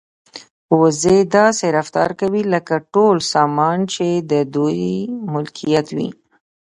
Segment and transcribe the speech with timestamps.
[0.79, 4.83] وزې داسې رفتار کوي لکه ټول سامان چې د دوی
[5.33, 6.09] ملکیت وي.